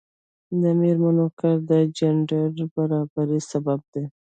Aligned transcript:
د 0.61 0.63
میرمنو 0.79 1.25
کار 1.39 1.57
د 1.69 1.71
جنډر 1.97 2.49
برابري 2.73 3.39
سبب 3.51 3.79
دی. 3.93 4.03